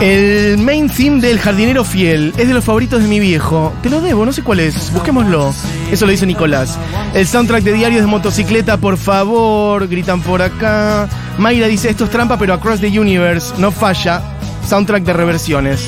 [0.00, 3.72] El main theme del jardinero fiel es de los favoritos de mi viejo.
[3.82, 5.54] Te lo debo, no sé cuál es, busquémoslo.
[5.90, 6.78] Eso lo dice Nicolás.
[7.14, 11.08] El soundtrack de Diarios de Motocicleta, por favor, gritan por acá.
[11.38, 14.22] Mayra dice, esto es trampa, pero Across the Universe no falla.
[14.68, 15.80] Soundtrack de reversiones.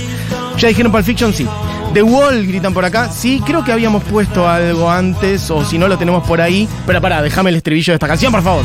[0.56, 1.46] Ya dijeron Pulp Fiction, sí.
[1.94, 3.10] The Wall, gritan por acá.
[3.10, 6.68] Sí, creo que habíamos puesto algo antes, o si no lo tenemos por ahí.
[6.86, 8.64] Pero pará, déjame el estribillo de esta canción, por favor.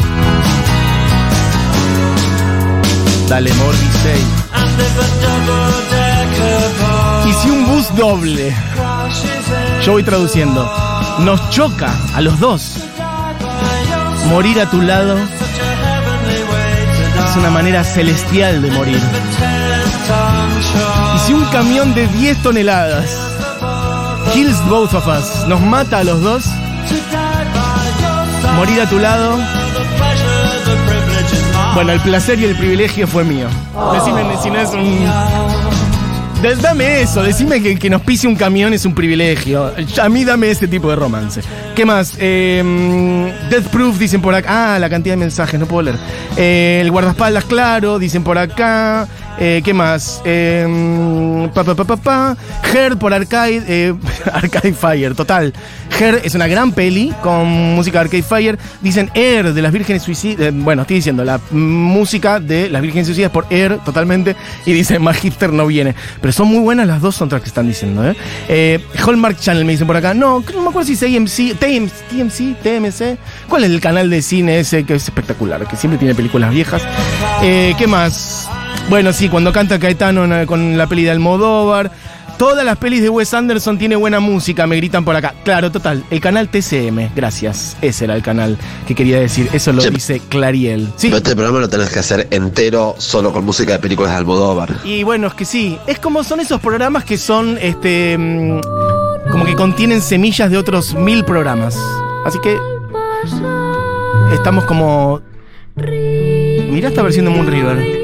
[3.28, 3.93] Dale, Morrissey.
[7.26, 8.56] Y si un bus doble,
[9.84, 10.70] yo voy traduciendo,
[11.20, 12.78] nos choca a los dos,
[14.30, 15.18] morir a tu lado
[17.34, 19.02] es una manera celestial de morir.
[21.16, 23.10] Y si un camión de 10 toneladas
[24.34, 26.46] kills both of us, nos mata a los dos,
[28.56, 29.40] morir a tu lado,
[31.74, 33.48] bueno, el placer y el privilegio fue mío.
[33.94, 35.64] Decime si no es un...
[36.62, 39.72] Dame eso, decime que, que nos pise un camión es un privilegio.
[40.02, 41.42] A mí dame ese tipo de romance.
[41.74, 42.18] ¿Qué más?
[42.20, 44.76] Eh, Death Proof dicen por acá.
[44.76, 45.98] Ah, la cantidad de mensajes, no puedo leer.
[46.36, 49.08] Eh, el guardaespaldas, claro, dicen por acá.
[49.40, 50.22] Eh, ¿Qué más?
[50.26, 52.38] Eh, pa, pa, pa, pa.
[52.74, 53.64] Her por Arcade.
[53.68, 53.94] eh,
[54.34, 55.54] Arcade Fire, total.
[56.00, 58.60] Her es una gran peli con música de Arcade Fire.
[58.82, 60.54] Dicen Air de las Vírgenes Suicidas.
[60.54, 64.36] bueno, estoy diciendo la música de las Vírgenes Suicidas por Air totalmente.
[64.66, 65.96] Y dicen más hipster no viene.
[66.22, 68.08] Pero son muy buenas las dos soundtracks que están diciendo.
[68.08, 68.16] ¿eh?
[68.48, 70.14] Eh, Hallmark Channel me dicen por acá.
[70.14, 73.18] No, no me acuerdo si es AMC, TMC, TMC, TMC.
[73.50, 75.68] ¿Cuál es el canal de cine ese que es espectacular?
[75.68, 76.82] Que siempre tiene películas viejas.
[77.42, 78.50] Eh, ¿Qué más?
[78.90, 81.92] Bueno, sí, cuando canta Caetano en- con la peli de Almodóvar.
[82.38, 85.36] Todas las pelis de Wes Anderson tiene buena música, me gritan por acá.
[85.46, 86.04] Claro, total.
[86.10, 87.78] El canal TCM, gracias.
[87.82, 89.50] Ese era el canal que quería decir.
[89.54, 89.92] Eso lo Che.
[89.92, 90.90] dice Clariel.
[90.98, 91.08] Sí.
[91.08, 94.74] Pero este programa lo tenés que hacer entero solo con música de películas de Almodóvar.
[94.84, 95.78] Y bueno, es que sí.
[95.86, 98.62] Es como son esos programas que son, este, mm,
[99.32, 101.78] como que contienen semillas de otros mil programas.
[102.26, 102.58] Así que
[104.34, 105.22] estamos como.
[105.76, 108.04] Mirá esta versión de Moon River.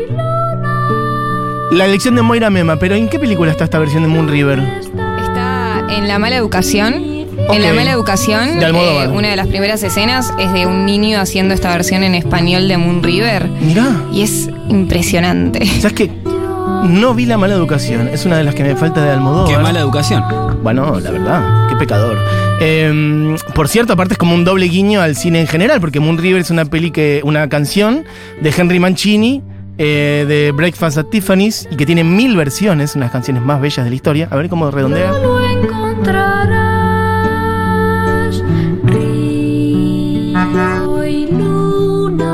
[1.71, 4.59] La elección de Moira Mema, pero ¿en qué película está esta versión de Moon River?
[4.59, 6.95] Está en La Mala Educación.
[7.51, 11.19] En La Mala Educación, De eh, una de las primeras escenas es de un niño
[11.19, 13.47] haciendo esta versión en español de Moon River.
[13.61, 14.03] Mirá.
[14.11, 15.65] Y es impresionante.
[15.79, 16.11] ¿Sabes qué?
[16.83, 18.07] No vi la mala educación.
[18.07, 19.55] Es una de las que me falta de Almodóvar.
[19.55, 20.23] Qué mala educación.
[20.63, 22.17] Bueno, la verdad, qué pecador.
[22.61, 26.17] Eh, por cierto, aparte es como un doble guiño al cine en general, porque Moon
[26.17, 28.05] River es una peli que, una canción
[28.41, 29.43] de Henry Mancini,
[29.79, 33.89] eh, de Breakfast at Tiffany's, y que tiene mil versiones, unas canciones más bellas de
[33.89, 34.27] la historia.
[34.29, 35.13] A ver cómo redondea.
[35.13, 36.59] lo encontrarás
[38.83, 40.35] río
[41.05, 42.27] y luna.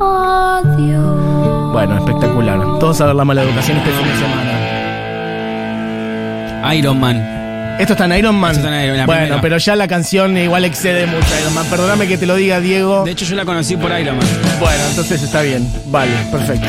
[0.00, 1.72] Adiós.
[1.72, 2.78] Bueno, espectacular.
[2.80, 4.58] Todos a ver la mala educación este fin de semana.
[6.74, 7.37] Iron Man.
[7.78, 8.50] Esto está en Iron Man.
[8.52, 9.40] Esto está en Iron- la bueno, primera.
[9.40, 11.66] pero ya la canción igual excede mucho a Iron Man.
[11.70, 13.04] Perdóname que te lo diga, Diego.
[13.04, 14.26] De hecho, yo la conocí por Iron Man.
[14.58, 15.68] Bueno, entonces está bien.
[15.86, 16.66] Vale, perfecto.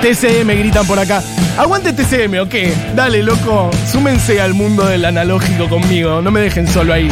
[0.00, 1.22] TCM gritan por acá.
[1.58, 2.72] Aguante TCM, ¿o qué?
[2.96, 3.70] Dale, loco.
[3.90, 6.22] Súmense al mundo del analógico conmigo.
[6.22, 7.08] No me dejen solo ahí.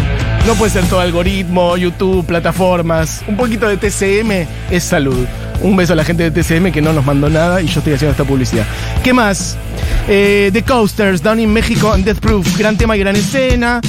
[0.46, 3.22] No puede ser todo algoritmo, YouTube, plataformas.
[3.28, 5.26] Un poquito de TCM es salud.
[5.60, 7.92] Un beso a la gente de TCM que no nos mandó nada y yo estoy
[7.92, 8.64] haciendo esta publicidad.
[9.02, 9.58] ¿Qué más?
[10.10, 12.56] Eh, The Coasters, Down in México and Death Proof.
[12.56, 13.80] Gran tema y gran escena.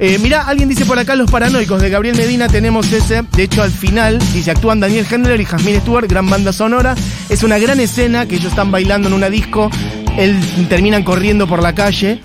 [0.00, 3.22] Eh, mirá, alguien dice por acá Los Paranoicos de Gabriel Medina, tenemos ese.
[3.22, 6.96] De hecho, al final, dice, actúan Daniel Hendler y Jasmine Stewart, gran banda sonora.
[7.28, 9.70] Es una gran escena que ellos están bailando en una disco.
[10.18, 10.36] Él
[10.68, 12.20] terminan corriendo por la calle.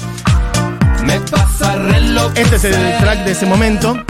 [1.06, 2.32] Me pasa reloj.
[2.36, 4.04] Este es el track de ese momento.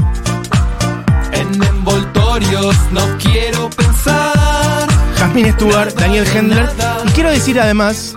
[1.34, 4.88] En envoltorios no quiero pensar.
[5.18, 6.70] Jasmine Stewart, Daniel Hendler.
[7.10, 8.13] Y quiero decir además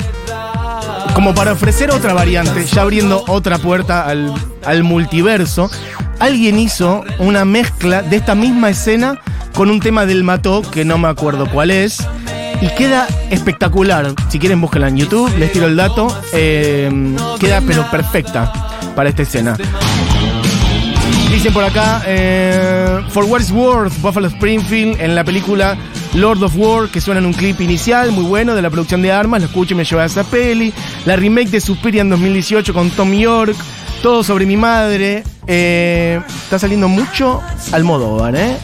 [1.15, 4.33] como para ofrecer otra variante, ya abriendo otra puerta al,
[4.65, 5.71] al multiverso,
[6.19, 9.21] alguien hizo una mezcla de esta misma escena
[9.55, 12.07] con un tema del Mató, que no me acuerdo cuál es,
[12.61, 14.15] y queda espectacular.
[14.29, 16.09] Si quieren, búsquenla en YouTube, les tiro el dato.
[16.33, 18.53] Eh, queda pero perfecta
[18.95, 19.57] para esta escena.
[21.31, 25.77] Dicen por acá, eh, For What Worth, Buffalo Springfield, en la película
[26.15, 29.13] Lord of War, que suena en un clip inicial muy bueno de la producción de
[29.13, 30.73] armas, lo escucho y me lleva a esa peli.
[31.05, 33.55] La remake de Suspiria en 2018 con Tom York,
[34.03, 35.23] todo sobre mi madre.
[35.47, 37.41] Eh, está saliendo mucho
[37.73, 38.57] al modo, ¿eh?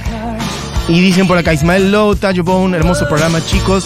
[0.89, 3.85] Y dicen por acá, Ismael Lowe, Tayo Bone, hermoso programa, chicos.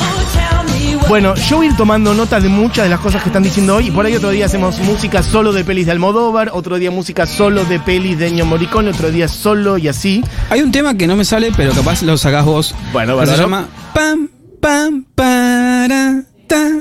[1.11, 3.75] Bueno, yo voy a ir tomando nota de muchas de las cosas que están diciendo
[3.75, 3.89] hoy.
[3.89, 7.27] Y por ahí otro día hacemos música solo de pelis de Almodóvar, otro día música
[7.27, 10.23] solo de pelis de Ennio Morricone, otro día solo y así.
[10.51, 12.77] Hay un tema que no me sale, pero capaz lo sacás vos.
[12.93, 14.29] Bueno, Se llama Pam,
[14.61, 16.79] pam, para, ta.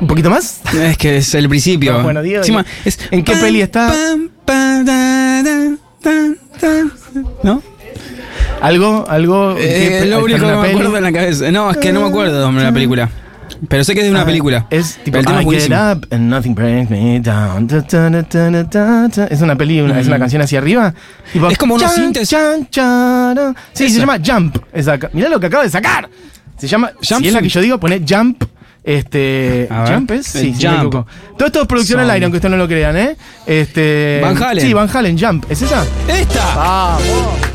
[0.00, 0.62] ¿Un poquito más?
[0.74, 1.98] Es que es el principio.
[1.98, 3.88] No, bueno, Diego, Encima, ¿y- es en qué pam, peli está?
[3.88, 4.64] pam, pa.
[8.66, 9.04] ¿Algo?
[9.08, 9.50] ¿Algo?
[9.52, 11.50] ¿En qué Eh, es lo único que me acuerdo en la cabeza.
[11.50, 13.08] No, es que no me acuerdo de la película.
[13.68, 14.66] Pero sé que es de una Ah, película.
[14.70, 17.66] Es tipo el tema es I get up and nothing brings me down.
[17.68, 19.26] Ta, ta, ta.
[19.30, 20.92] Es una peli, una- es una canción hacia arriba.
[21.32, 21.50] Tipo, Mm.
[21.52, 22.28] Es como unos sintes.
[22.28, 23.54] chan, chan.
[23.72, 24.56] Sí, se llama Jump.
[25.12, 26.08] Mirá lo que acabo de sacar.
[26.58, 28.44] Se llama, Jump si es la que yo digo, pone Jump.
[28.82, 29.68] Este.
[29.88, 30.26] ¿Jump es?
[30.26, 31.06] Sí, sí, Jump.
[31.38, 33.16] Todo esto es producción al aire, aunque ustedes no lo crean, ¿eh?
[33.46, 34.64] Este, Van Halen.
[34.66, 35.44] Sí, Van Halen, Jump.
[35.50, 35.84] ¿Es esa?
[36.08, 36.54] ¡Esta!
[36.56, 37.53] Vamos.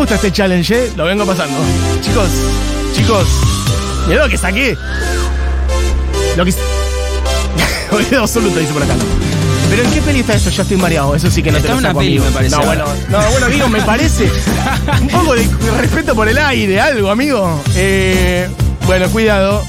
[0.00, 0.92] Me gusta este challenge, ¿eh?
[0.96, 1.58] Lo vengo pasando.
[2.00, 2.30] Chicos,
[2.94, 3.28] chicos,
[4.08, 4.74] mirá lo que saqué.
[6.38, 6.54] Lo que.
[7.92, 8.94] Olvido absoluto, dice por acá.
[9.68, 10.48] Pero ¿en qué peli está esto?
[10.48, 11.14] Ya estoy mareado.
[11.14, 12.24] Eso sí que no Está te lo una saco, peli, amigo.
[12.24, 14.30] me parece, No, bueno, no, bueno, amigo, me parece.
[15.02, 15.46] Un poco de
[15.78, 17.62] respeto por el aire, algo, amigo.
[17.76, 18.48] Eh,
[18.86, 19.62] bueno, cuidado.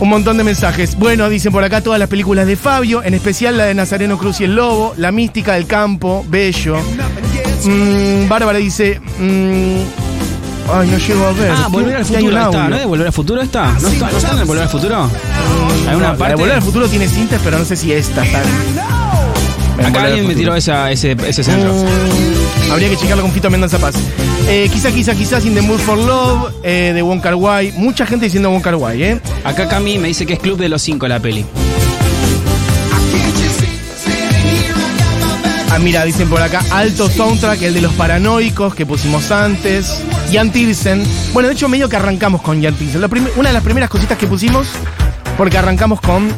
[0.00, 0.96] Un montón de mensajes.
[0.96, 4.40] Bueno, dicen por acá todas las películas de Fabio, en especial la de Nazareno Cruz
[4.40, 6.78] y el Lobo, La mística del campo, Bello.
[7.64, 9.00] Mm, Bárbara dice.
[9.18, 9.76] mm,
[10.72, 11.50] ay, no llego a ver.
[11.50, 12.36] Ah, ¿Qué- Volver al hay Futuro.
[12.36, 12.46] ¿Está?
[12.46, 12.68] audio?
[12.68, 13.36] ¿No de Volver al Futuro?
[13.38, 14.96] ¿No está, ¿no está en el Volver al Futuro?
[15.04, 16.34] Hay No, una la de parte.
[16.36, 18.42] Volver al futuro tiene cintas, pero no sé si esta está.
[18.42, 18.74] en- en
[19.76, 20.38] Volver Acá al alguien me Futuro.
[20.52, 21.72] tiró esa, ese, ese centro.
[21.72, 23.94] Mm, habría que checarlo con Fito Mendoza Paz.
[24.48, 27.72] Eh, quizá, quizá, quizás In the Mood for Love, eh, de Wong Kar Wai.
[27.76, 29.20] Mucha gente diciendo Wong Kar Wai, ¿eh?
[29.44, 31.44] Acá Cami me dice que es Club de los Cinco la peli.
[35.70, 40.02] Ah, mira, dicen por acá, alto soundtrack, el de los paranoicos que pusimos antes.
[40.32, 41.04] Jan Tilsen.
[41.32, 43.02] Bueno, de hecho, medio que arrancamos con Jan Tilsen.
[43.36, 44.68] Una de las primeras cositas que pusimos,
[45.36, 46.28] porque arrancamos con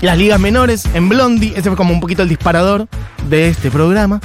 [0.00, 1.52] las ligas menores en Blondie.
[1.56, 2.88] Este fue como un poquito el disparador
[3.28, 4.20] de este programa.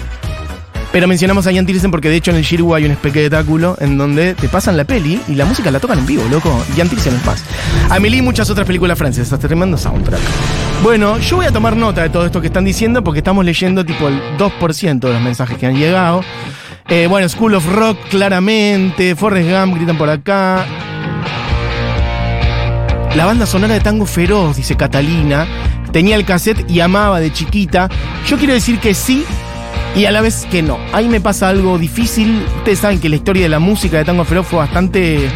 [0.91, 3.97] Pero mencionamos a Jan Tilsen porque de hecho en el Shirgu hay un espectáculo en
[3.97, 6.63] donde te pasan la peli y la música la tocan en vivo, loco.
[6.75, 7.43] Jan Tilsen es más.
[7.89, 10.21] Amelie y muchas otras películas francesas, tremendo soundtrack.
[10.83, 13.83] Bueno, yo voy a tomar nota de todo esto que están diciendo porque estamos leyendo
[13.85, 16.23] tipo el 2% de los mensajes que han llegado.
[16.87, 19.15] Eh, bueno, School of Rock, claramente.
[19.15, 20.65] Forrest Gump, gritan por acá.
[23.15, 25.47] La banda sonora de Tango Feroz, dice Catalina.
[25.91, 27.89] Tenía el cassette y amaba de chiquita.
[28.27, 29.25] Yo quiero decir que sí
[29.95, 30.77] y a la vez que no.
[30.93, 32.45] Ahí me pasa algo difícil.
[32.57, 35.27] Ustedes saben que la historia de la música de Tango Feroz fue bastante.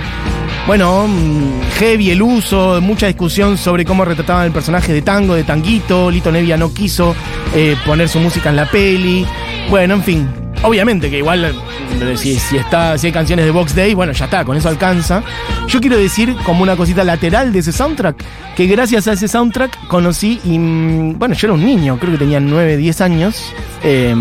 [0.67, 5.43] Bueno, mm, heavy el uso, mucha discusión sobre cómo retrataban el personaje de Tango, de
[5.43, 6.11] Tanguito.
[6.11, 7.15] Lito Nevia no quiso
[7.53, 9.25] eh, poner su música en la peli.
[9.69, 10.40] Bueno, en fin.
[10.63, 14.45] Obviamente que igual eh, si, está, si hay canciones de Box Day, bueno, ya está,
[14.45, 15.23] con eso alcanza.
[15.67, 18.23] Yo quiero decir, como una cosita lateral de ese soundtrack,
[18.55, 22.19] que gracias a ese soundtrack conocí, y mm, bueno, yo era un niño, creo que
[22.19, 24.15] tenía 9, 10 años, eh,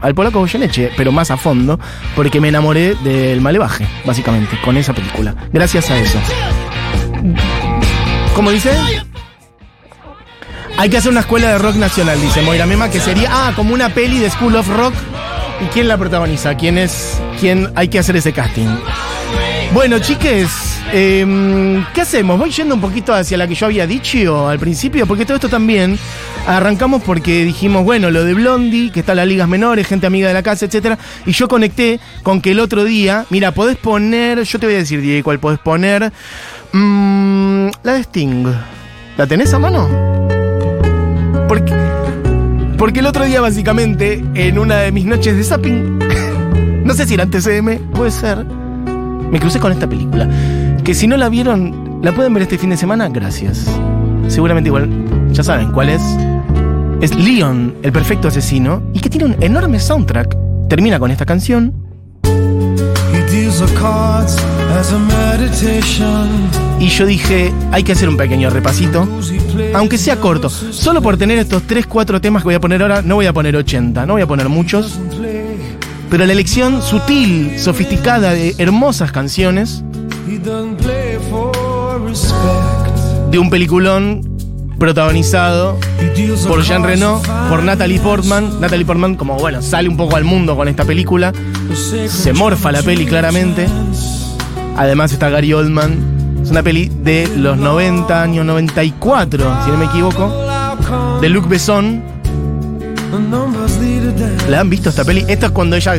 [0.00, 1.78] al polaco Goyeneche, pero más a fondo,
[2.16, 5.34] porque me enamoré del Malevaje, básicamente, con esa película.
[5.52, 6.18] Gracias a eso.
[8.34, 8.70] ¿Cómo dice?
[10.76, 13.74] Hay que hacer una escuela de rock nacional, dice Moira Mema, que sería, ah, como
[13.74, 14.94] una peli de School of Rock.
[15.60, 16.56] ¿Y quién la protagoniza?
[16.56, 17.20] ¿Quién es?
[17.40, 18.68] ¿Quién hay que hacer ese casting?
[19.72, 20.48] Bueno, chiques,
[20.92, 22.38] em, ¿qué hacemos?
[22.38, 25.48] Voy yendo un poquito hacia la que yo había dicho al principio, porque todo esto
[25.48, 25.98] también
[26.46, 30.28] arrancamos porque dijimos, bueno, lo de Blondie, que está en las ligas menores, gente amiga
[30.28, 34.42] de la casa, etcétera, y yo conecté con que el otro día, mira, podés poner,
[34.42, 36.12] yo te voy a decir, Diego, cuál podés poner,
[36.76, 38.46] Mm, la de Sting.
[39.16, 39.88] ¿La tenés a mano?
[41.46, 41.72] Porque,
[42.84, 46.00] porque el otro día, básicamente, en una de mis noches de zapping,
[46.84, 50.28] no sé si era en TCM, puede ser, me crucé con esta película.
[50.84, 53.64] Que si no la vieron, la pueden ver este fin de semana, gracias.
[54.28, 54.90] Seguramente igual,
[55.32, 56.02] ya saben cuál es.
[57.00, 60.36] Es Leon, el perfecto asesino, y que tiene un enorme soundtrack.
[60.68, 61.72] Termina con esta canción.
[66.80, 69.06] Y yo dije, hay que hacer un pequeño repasito,
[69.74, 70.50] aunque sea corto.
[70.50, 73.54] Solo por tener estos 3-4 temas que voy a poner ahora, no voy a poner
[73.54, 74.98] 80, no voy a poner muchos.
[76.10, 79.84] Pero la elección sutil, sofisticada de hermosas canciones
[83.30, 84.33] de un peliculón
[84.78, 85.78] protagonizado
[86.46, 88.60] por Jean Reno, por Natalie Portman.
[88.60, 91.32] Natalie Portman, como bueno, sale un poco al mundo con esta película.
[92.08, 93.66] Se morfa la peli claramente.
[94.76, 96.40] Además está Gary Oldman.
[96.42, 100.30] Es una peli de los 90, año 94, si no me equivoco.
[101.20, 102.02] De Luc Besson.
[104.48, 105.24] ¿La han visto esta peli?
[105.28, 105.94] Esto es cuando ella.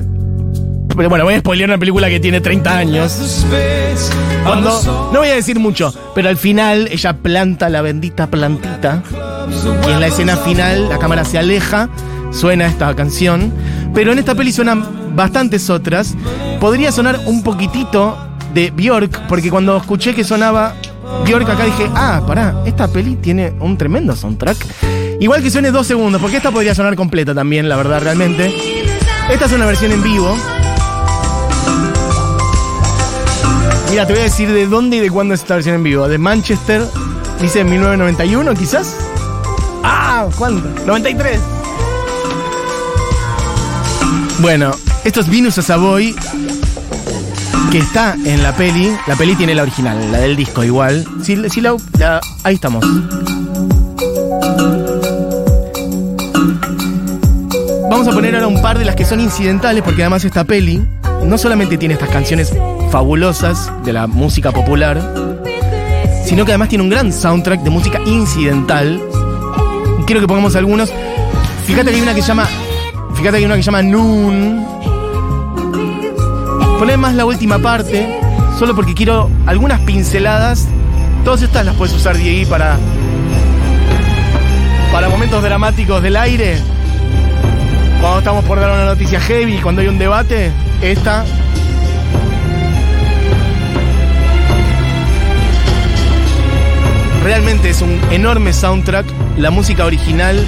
[0.96, 3.46] Pero bueno, voy a spoilear una película que tiene 30 The años.
[4.44, 5.10] Cuando.
[5.12, 9.04] No voy a decir mucho, pero al final ella planta la bendita plantita.
[9.88, 11.90] Y en la escena final la cámara se aleja,
[12.32, 13.54] suena esta canción.
[13.94, 16.16] Pero en esta peli suenan bastantes otras.
[16.60, 18.18] Podría sonar un poquitito
[18.54, 20.74] de Bjork, porque cuando escuché que sonaba
[21.26, 24.58] Bjork acá dije, ah, pará, esta peli tiene un tremendo soundtrack.
[25.20, 28.54] Igual que suene dos segundos, porque esta podría sonar completa también, la verdad, realmente.
[29.30, 30.36] Esta es una versión en vivo.
[33.96, 36.06] Mira, te voy a decir de dónde y de cuándo es esta versión en vivo.
[36.10, 36.86] De Manchester,
[37.40, 38.94] dice 1991 quizás.
[39.86, 40.68] Ah, ¿cuánto?
[40.86, 41.40] 93.
[44.40, 44.72] Bueno,
[45.06, 46.14] esto es Venus a Savoy,
[47.72, 48.94] que está en la peli.
[49.08, 51.06] La peli tiene la original, la del disco igual.
[51.24, 52.86] Si la, la- ahí estamos.
[57.90, 60.86] Vamos a poner ahora un par de las que son incidentales, porque además esta peli
[61.24, 62.52] no solamente tiene estas canciones
[62.96, 64.98] fabulosas de la música popular,
[66.24, 69.02] sino que además tiene un gran soundtrack de música incidental.
[70.06, 70.94] Quiero que pongamos algunos.
[71.66, 72.48] Fíjate que hay una que llama.
[73.16, 74.66] Fíjate que hay una que llama Noon.
[76.80, 78.18] Poné más la última parte,
[78.58, 80.66] solo porque quiero algunas pinceladas.
[81.26, 82.78] Todas estas las puedes usar, Diegui, para.
[84.94, 86.60] Para momentos dramáticos del aire.
[88.00, 90.50] Cuando estamos por dar una noticia heavy, cuando hay un debate,
[90.82, 91.26] esta.
[97.26, 99.08] Realmente es un enorme soundtrack.
[99.40, 100.46] La música original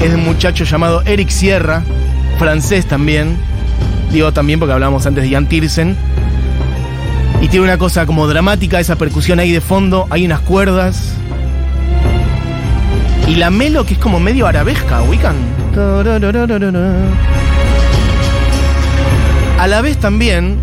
[0.00, 1.82] es de un muchacho llamado Eric Sierra,
[2.38, 3.36] francés también.
[4.12, 5.96] Digo también porque hablábamos antes de Jan Tiersen.
[7.42, 11.14] Y tiene una cosa como dramática, esa percusión ahí de fondo, hay unas cuerdas.
[13.26, 15.34] Y la melo que es como medio arabesca, ubican.
[19.58, 20.60] A la vez también,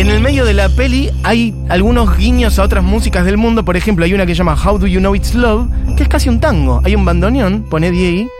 [0.00, 3.64] en el medio de la peli hay algunos guiños a otras músicas del mundo.
[3.64, 6.08] Por ejemplo, hay una que se llama How Do You Know It's Love, que es
[6.08, 6.82] casi un tango.
[6.84, 8.30] Hay un bandoneón, pone Diego.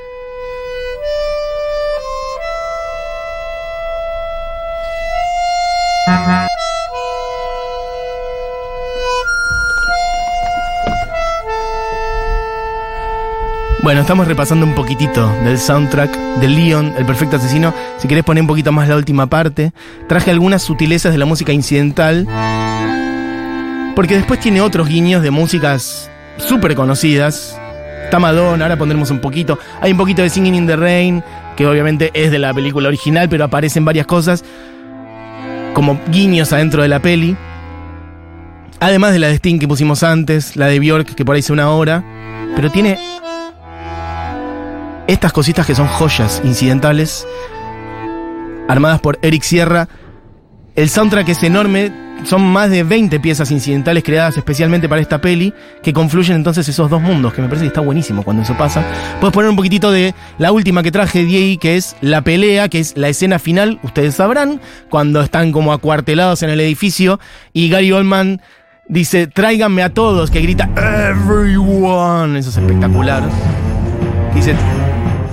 [13.86, 17.72] Bueno, estamos repasando un poquitito del soundtrack de Leon, el perfecto asesino.
[17.98, 19.70] Si querés poner un poquito más la última parte,
[20.08, 22.26] traje algunas sutilezas de la música incidental.
[23.94, 27.56] Porque después tiene otros guiños de músicas súper conocidas.
[28.02, 29.56] Está Madonna, ahora pondremos un poquito.
[29.80, 31.22] Hay un poquito de Singing in the Rain,
[31.54, 34.42] que obviamente es de la película original, pero aparecen varias cosas
[35.74, 37.36] como guiños adentro de la peli.
[38.80, 41.52] Además de la de Sting que pusimos antes, la de Bjork, que por ahí hice
[41.52, 42.02] una hora.
[42.56, 42.98] Pero tiene
[45.06, 47.26] estas cositas que son joyas incidentales,
[48.68, 49.88] armadas por Eric Sierra.
[50.74, 51.90] El soundtrack es enorme,
[52.24, 56.90] son más de 20 piezas incidentales creadas especialmente para esta peli, que confluyen entonces esos
[56.90, 58.84] dos mundos, que me parece que está buenísimo cuando eso pasa.
[59.20, 62.80] Puedes poner un poquitito de la última que traje, Diego, que es la pelea, que
[62.80, 67.20] es la escena final, ustedes sabrán, cuando están como acuartelados en el edificio,
[67.52, 68.42] y Gary Oldman
[68.88, 73.22] dice, tráiganme a todos, que grita, everyone, eso es espectacular.
[74.34, 74.54] Dice,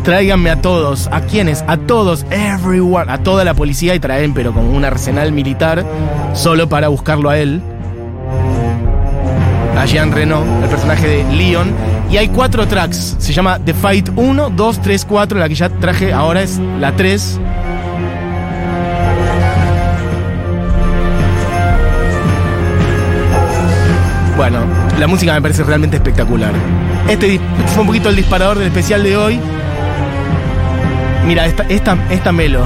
[0.03, 1.09] tráiganme a todos.
[1.11, 1.63] ¿A quiénes?
[1.67, 3.11] A todos, everyone.
[3.11, 5.83] A toda la policía y traen, pero con un arsenal militar,
[6.33, 7.61] solo para buscarlo a él.
[9.77, 11.71] A Jean Reno, el personaje de Leon.
[12.11, 13.15] Y hay cuatro tracks.
[13.17, 15.39] Se llama The Fight 1, 2, 3, 4.
[15.39, 17.39] La que ya traje ahora es la 3.
[24.38, 24.59] Bueno,
[24.99, 26.51] la música me parece realmente espectacular.
[27.07, 29.39] Este fue un poquito el disparador del especial de hoy.
[31.26, 32.65] Mira, esta, esta, esta melo.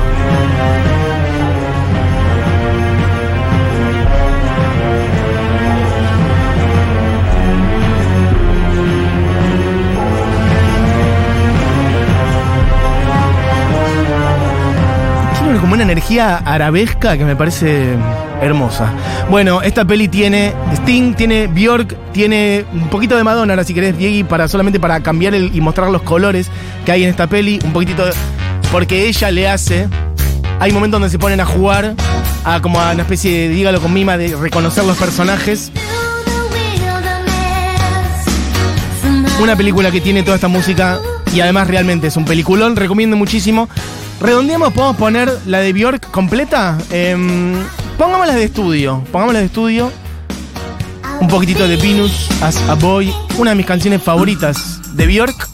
[15.44, 17.94] tiene como una energía arabesca que me parece
[18.42, 18.92] hermosa.
[19.30, 23.98] Bueno, esta peli tiene Sting, tiene Bjork, tiene un poquito de Madonna, ahora si querés,
[23.98, 26.50] Diego, para solamente para cambiar y mostrar los colores
[26.86, 28.14] que hay en esta peli, un poquitito de-
[28.72, 29.88] porque ella le hace.
[30.60, 31.96] Hay momentos donde se ponen a jugar
[32.44, 35.72] a como a una especie de dígalo con mima de reconocer los personajes.
[39.40, 41.00] Una película que tiene toda esta música
[41.34, 43.70] y además realmente es un peliculón, recomiendo muchísimo.
[44.20, 46.78] Redondeamos, podemos poner la de Bjork completa.
[46.90, 47.54] Em,
[47.98, 49.92] pongamos la de estudio, pongamos la de estudio.
[51.20, 55.48] Un poquitito de Venus as a Boy, una de mis canciones favoritas de Bjork,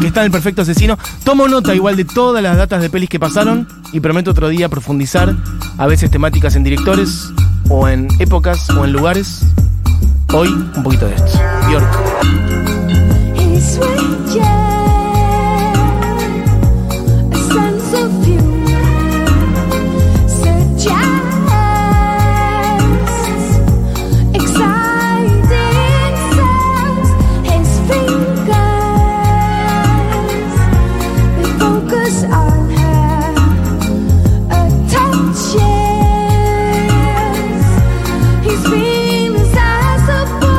[0.00, 0.98] que está en el perfecto asesino.
[1.24, 4.68] Tomo nota igual de todas las datas de pelis que pasaron y prometo otro día
[4.68, 5.34] profundizar,
[5.76, 7.30] a veces temáticas en directores,
[7.68, 9.42] o en épocas, o en lugares.
[10.32, 11.38] Hoy un poquito de esto.
[11.68, 12.47] Bjork.